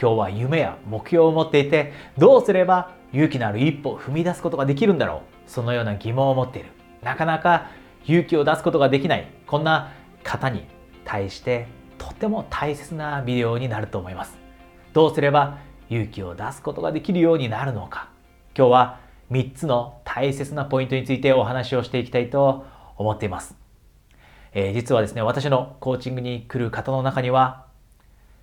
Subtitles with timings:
[0.00, 6.70] 今日は夢や目標を持っていてどうすれば勇気のある一歩を踏み出すことができるんだろうそのような疑問を持っている。
[7.02, 7.70] なかなか
[8.04, 10.64] 勇気を出すことができないこんな方に
[11.04, 11.66] 対して
[11.98, 14.36] とても大切なビデオになると思います。
[14.92, 18.08] どうすれば勇気を出すことができるようになるのか。
[18.56, 22.64] 今日は3つの大切なポイントについてお話をしていきたいと
[22.96, 23.56] 思っています、
[24.52, 27.66] えー、実はですね私のコーチングに来る方の中には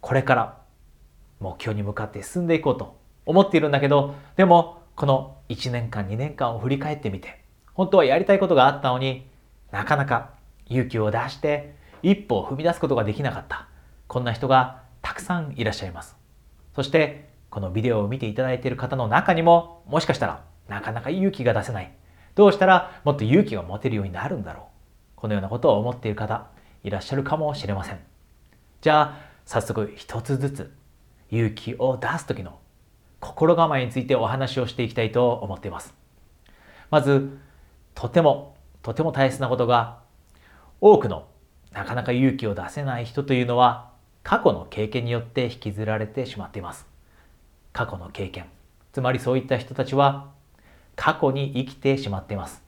[0.00, 0.58] これから
[1.40, 2.96] 目標に向かって進んでいこうと
[3.26, 7.42] 思っているんだけどでもこの1年間2年間を振り返ってみて
[7.74, 9.26] 本当はやりたいことがあったのに
[9.72, 10.30] なかなか
[10.66, 13.66] 勇気を出して一歩を踏み出すことができなかった。
[14.06, 16.16] こんな人がたくさんいらっしゃいます。
[16.74, 21.92] そしてこのビデオを見ていただいている方の中にももしかしたらなかなか勇気が出せない。
[22.34, 24.64] どうしたらもっと勇気が持てるようになるんだろう。
[25.16, 26.46] このようなことを思っている方
[26.82, 27.98] いらっしゃるかもしれません。
[28.80, 30.72] じゃあ早速一つずつ
[31.34, 32.58] 勇気を出す時の
[33.20, 35.94] 心構えについてお話をしていきたいと思っています。
[36.90, 37.38] まず
[37.94, 40.00] とてもとても大切なことが
[40.80, 41.26] 多くの
[41.72, 43.90] なかなか勇気を出せない人というのは
[44.22, 46.86] 過去の経験によって引きずられてしまっています。
[47.72, 48.46] 過去の経験
[48.92, 50.30] つまりそういった人たちは
[50.94, 52.62] 過去に生きてしまっています。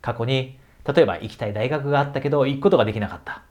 [0.00, 3.42] 過去に例えば行きたい大学があったけど行くことができなかった。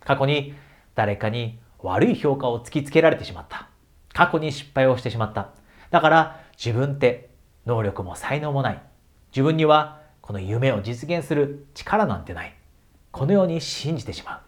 [0.00, 0.54] 過去に
[0.94, 3.69] 誰かに悪い評価を突きつけられてしまった。
[4.12, 5.48] 過去に失敗をしてしまった。
[5.90, 7.30] だから自分って
[7.66, 8.82] 能力も才能もない。
[9.32, 12.54] 自分にはこの夢を実現する力なんてない。
[13.12, 14.40] このように信じてしまう。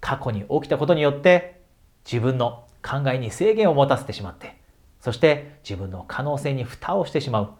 [0.00, 1.60] 過去に起きたことによって
[2.04, 4.56] 自分の考えに制限を持たせてしまって
[5.00, 7.50] そして自分の可能性に蓋をしてしまう。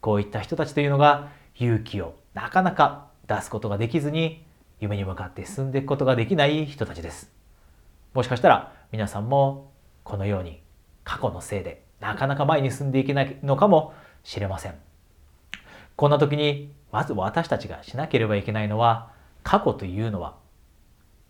[0.00, 4.44] こういった人たちというのが勇気をなかなか出すことができずに
[4.80, 7.30] 夢に向かって進んでいくことができない人たちです。
[8.14, 9.72] もしかしたら皆さんも
[10.08, 10.62] このように
[11.04, 13.92] 過去のせいでなかなか前に進んでいけないのかも
[14.24, 14.74] しれません。
[15.96, 19.10] こんな時にまず私たちがしなければいけないのは
[19.42, 20.36] 過去というのは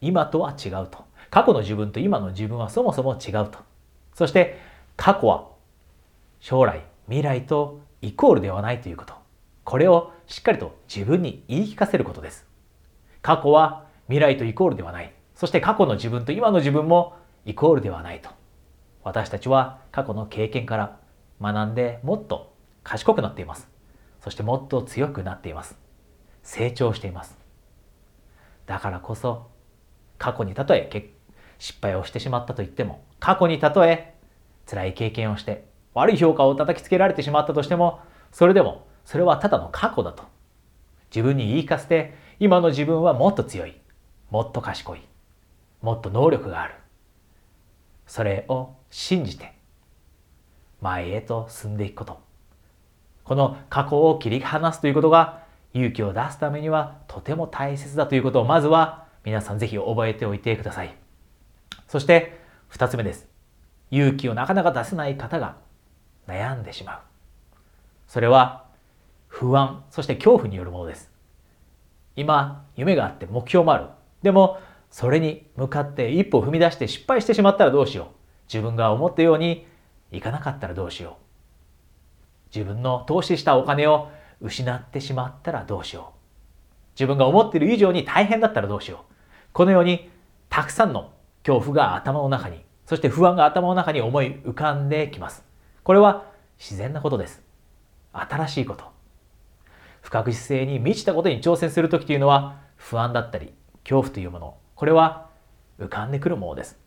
[0.01, 3.59] 今とは違うと過去の自分と今の自分はそもそも違うと。
[4.15, 4.61] そして
[4.97, 5.49] 過去は
[6.39, 9.15] 将来未来とイコールではないということ。
[9.65, 12.47] これをしっかりと自分に言い聞かせることです。
[13.23, 15.13] 過去は未来とイコールではない。
[15.35, 18.31] そして過去の自分と今の自分もイコールではないと。
[19.09, 20.99] 私たちは過去の経験から
[21.41, 22.55] 学んでもっと
[22.85, 23.67] 賢くなっています。
[24.21, 25.79] そしてもっと強くなっています。
[26.43, 27.39] 成長しています。
[28.67, 29.47] だからこそ
[30.19, 30.91] 過去にたとえ
[31.59, 34.15] 失敗をしてしまったと言っても過去にたとえ
[34.67, 35.65] 辛い経験をして
[35.95, 40.25] 悪い評価を叩きつけられてしまったとしてもそれでもそれはただの過去だと。
[41.11, 43.81] 自分に言い聞かせて今の自分はもっと強い
[44.31, 45.01] もっと賢い
[45.81, 46.75] もっと能力がある。
[48.09, 49.53] それを信じて
[50.81, 52.21] 前へと進んでいくこと。
[53.23, 55.43] この過去を切り離すということが
[55.75, 58.41] 勇気を出すためにはとても大切だということ。
[58.41, 60.97] をまずは皆さんぜひ覚えておいてください。
[61.87, 62.41] そして
[62.73, 63.29] 2つ目です。
[63.91, 65.57] 勇気をなかなか出せない方が
[66.27, 66.99] 悩んでしまう。
[68.07, 68.65] それは
[69.29, 71.11] 不安そして恐怖によるものです。
[72.17, 73.87] 今夢があって目標もある。
[74.23, 74.59] でも
[74.91, 78.07] それに向かって一歩踏み出して失敗してしまったらどうしよう。
[78.53, 79.67] 自分が思ったように
[80.11, 81.19] いかなかったらどうしよ
[82.53, 82.57] う。
[82.57, 84.09] 自分の投資したお金を
[84.41, 86.19] 失ってしまったらどうしよう。
[86.95, 89.15] 自分が思っている以上に大変だったらどうしよう。
[89.53, 90.11] このように
[90.49, 91.13] たくさんの
[91.45, 95.45] 恐怖が頭の中にそして不安が頭の中に思い浮かんできます。
[95.83, 96.25] これは
[96.59, 97.43] 自然なことです。
[98.13, 98.85] 新しいこと。
[100.01, 103.53] 不確実性に満ちたことに挑戦する時というのは不安だったり
[103.85, 104.57] 恐怖というもの。
[104.79, 105.27] これは
[105.81, 106.79] 浮かんでくるものです。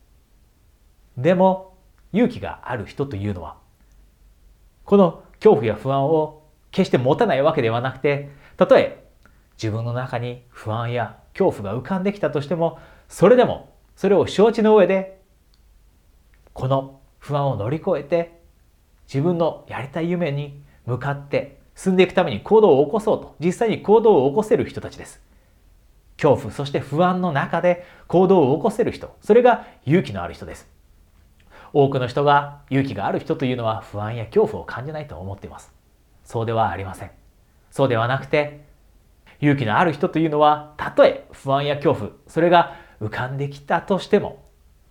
[1.18, 1.74] でも
[2.14, 3.58] 勇気がある人というのは
[4.84, 9.04] この恐怖や不安を決して持たないわけではなくてたとえ
[9.62, 15.20] 自分の中に不安や恐怖が浮かんできたとしてもそれでもそれを承知の上で
[16.54, 18.40] この不安を乗り越えて
[19.06, 25.20] 自分のやりたい夢に向かって進んでいくために行動を起こそうと実際に行動を起こせる人たちです。
[26.16, 29.16] 恐怖そして不安の中で行動を起こせる人。
[29.20, 30.68] それが勇気のある人です。
[31.72, 35.72] 多くの人が勇気がある人というのは不安や恐怖を感じないと思っています。
[36.24, 37.10] そうではありません。
[37.70, 38.64] そうではなくて
[39.40, 44.44] 勇気のある人というのはたとえ不安や恐怖それが浮かんできたとしても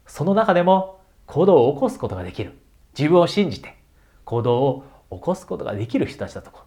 [0.08, 2.58] その中でも行動を起こすことができる。
[2.98, 3.78] 自分を信じて
[4.26, 6.52] 行動を起こすことができる人たちだと。
[6.52, 6.64] こ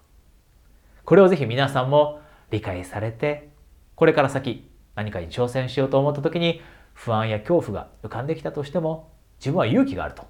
[1.05, 2.21] これをぜひ皆さんも
[2.51, 3.51] 理解されて
[3.97, 6.61] これから先何かに挑戦しようと思った時に
[6.93, 10.27] 不安や恐怖が浮かんできたとしても自分は勇気があると。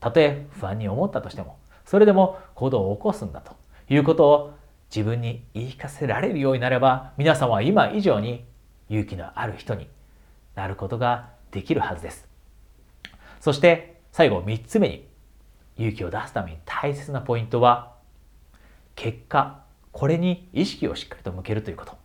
[0.00, 3.56] たとえ不安に思ったとしてもそれでも行動を起こすんだと。
[3.90, 4.54] いうことを
[4.94, 8.44] 自分に言い聞かせられるようになれば皆さんは今以上に
[8.90, 9.88] 勇気のある人に
[10.54, 12.28] なることができるはずです。
[13.40, 15.08] そして最後3つ目に
[15.76, 17.94] 勇気を出すために大切なポイントは
[18.94, 19.62] 結果
[19.92, 21.96] これに意識をしっかりと向けるということ。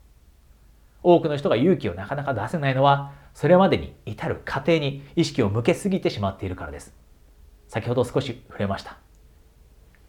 [1.03, 6.93] 多くの人が勇気をなかなか出せないのはそれまでに至る過程に意識を向けすぎてしまっているからです。
[7.67, 8.97] 先ほど少し触れました。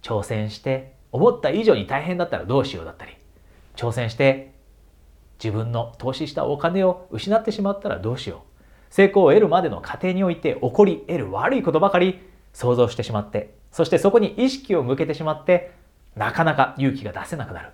[0.03, 3.17] 挑戦して思った以上に大変だったらどうしようだったり
[3.75, 4.53] 挑戦して
[5.43, 8.55] 自分の投資したお金を失ってしまったらどうしよう。
[8.91, 12.21] 成功を得るまでの過程において起こり得る悪いことばかり
[12.53, 15.73] 想像してしまってそしてそこに意識を向けてしまって
[16.15, 17.71] なかなか勇気が出せなくなる。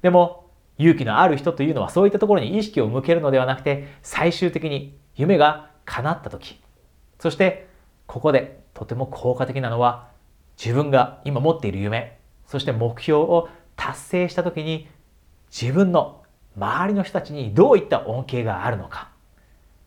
[0.00, 0.49] でも
[0.80, 6.60] 勇気のある人というのはそういったところに意識を向けるのではなくて最終的に夢が叶った時。
[7.18, 7.68] そして
[8.06, 10.08] ここでとても効果的なのは
[10.58, 12.18] 自分が今持っている夢。
[12.46, 14.88] そして目標を達成した時に
[15.50, 16.22] 自分の
[16.56, 19.10] 周りの人たちにどういった恩恵があるのか。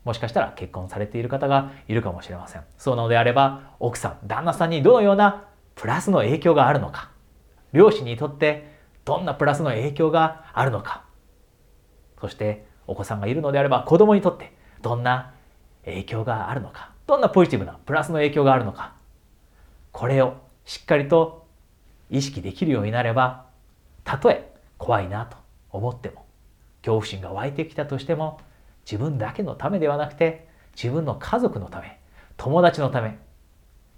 [0.03, 2.63] もしかしたら結婚されている方がいるかもしれません。
[2.77, 5.45] そうなのであれば、奥さん、旦那さんにどのような
[5.75, 7.09] プラスの影響があるのか、
[7.71, 8.72] 両親にとって
[9.05, 11.03] どんなプラスの影響があるのか、
[12.21, 15.33] そしてお子さんがいるのであれば子供にとってどんな
[15.85, 18.93] 影響があるのか、どんなポジティブなプラスの影響があるのか、
[19.91, 20.35] これを
[20.65, 21.45] しっかりと
[22.09, 23.45] 意識できるようになれば、
[24.03, 25.37] たとえ怖いなと
[25.71, 26.25] 思っても、
[26.81, 28.39] 恐怖心が湧いてきたとしても、
[28.85, 31.99] 自分だけのためではなくて自分の家族のため
[32.37, 33.17] 友達のため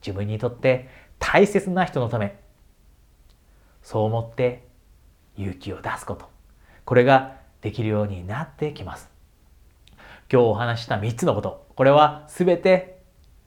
[0.02, 2.40] 自分にとって大切な人のため
[3.82, 4.68] そう思って
[5.38, 6.30] 勇気を出すこと。
[6.86, 9.10] これができるようになってきます。
[10.32, 11.66] 今日お話した3つのこと。
[11.76, 13.00] これは全て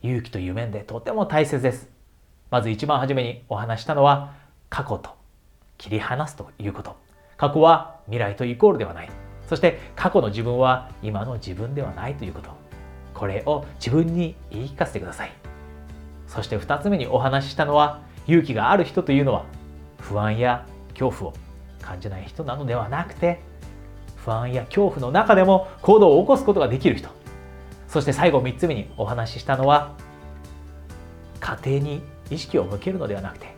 [0.02, 1.88] 勇気という面でとても大切です。
[2.50, 4.34] まず一番初めにお話したのは
[4.70, 5.10] 過去と
[5.76, 6.96] 切り離すということ。
[7.36, 9.10] 過去は未来とイコールではない。
[9.48, 12.50] そして過去の自分は今の自分ではないということ。
[13.14, 15.32] これを自分に言い聞かせてください。
[16.26, 19.44] そして2つ目にお話ししたのは勇気がある人というのは
[20.00, 21.34] 不安や恐怖を
[21.80, 23.40] 感じない人なのではなくて
[24.16, 27.18] 不安や恐怖の中でも行動を起こすことができる人。
[27.88, 29.94] そして最後3つ目にお話ししたのは
[31.40, 33.56] 家庭に意識を向けるのではなくて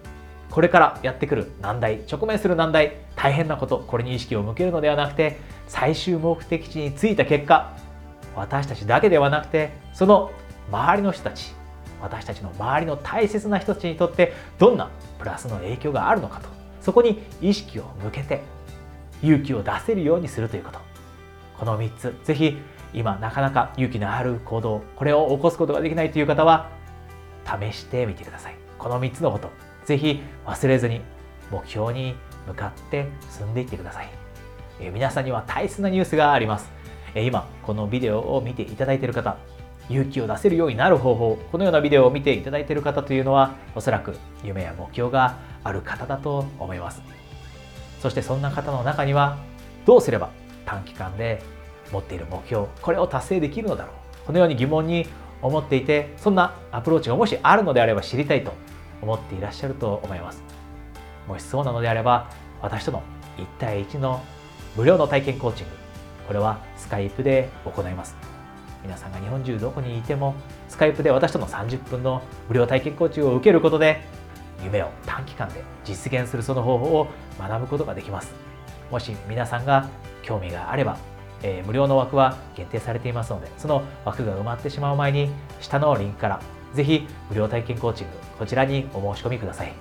[0.51, 7.77] これからやってくる難題直面する難題大変なことこれに意識を向けるのではなくて最終目的地に着いた結果
[8.37, 10.31] 私たちだけではなくてその
[10.71, 11.53] 周りの人たち
[12.01, 16.60] 私たちの周りの大切な人たちにとってどんなプラスの影響があるのかと。
[16.81, 18.43] そこに意識を向けて
[19.23, 20.79] 勇気を出せるようにするということ
[21.59, 22.57] この3つぜひ
[22.93, 26.71] 今なかなか勇気のある行動これを起こすことができないという方は
[27.45, 29.51] 試してみてくださいこの3つのこと
[29.85, 31.01] ぜひ忘れずに
[31.51, 32.15] 目標に
[32.47, 34.09] 向かって進んでいってください。
[34.81, 36.71] え皆さんには大切なニュースがあります。
[37.15, 39.37] え今、このビデオを見ていただいている方、
[39.91, 47.03] 勇気を出せるようになる方法、このようなビデオを見ていただいている方というのは、おそらく夢や目標がある方だと思います。
[48.01, 49.37] そしてそんな方の中には、
[49.85, 50.31] どうすれば
[50.65, 51.43] 短期間で
[51.93, 54.27] 持っている目標、これを達成できるのだろう。
[54.27, 55.07] このように疑問に
[55.43, 58.53] 思っていて、そんなアプローチがもしあるのであれば知りたいと
[59.03, 60.43] 思っていらっしゃると思います。
[61.27, 62.31] もしそうなのであれば、
[62.63, 63.03] 私との
[63.39, 64.23] 1対1の
[64.77, 65.73] 無料の体験コーチング、
[66.29, 68.30] これはスカイプで行います。
[68.83, 70.35] 皆さんが日本中どこにいても、
[70.69, 74.01] スカイプで私との30分の無料体験コーチングを受けることで、
[74.65, 77.07] 夢を短期間で実現するその方法を
[77.39, 78.33] 学ぶことができます。
[78.91, 79.89] もし皆さんが
[80.23, 80.99] 興味があれば、
[81.43, 86.41] えー、無料の枠は限定されていますので、その枠が埋まってしまう前に、下のリンクから
[86.75, 89.73] ぜひ無料体験コーチング、こちらにお申し込みください。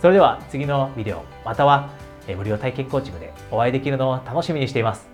[0.00, 1.90] それでは次のビデオ、または
[2.36, 5.08] 無料体験コーチングでお会いできるのを楽しみにしています。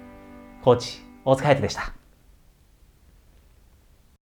[0.62, 2.03] コーチ、大塚隼人でした。